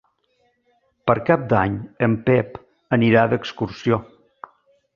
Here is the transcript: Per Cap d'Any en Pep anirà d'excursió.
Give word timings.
Per 1.09 1.15
Cap 1.27 1.43
d'Any 1.51 1.75
en 2.07 2.17
Pep 2.31 2.59
anirà 2.99 3.29
d'excursió. 3.35 4.01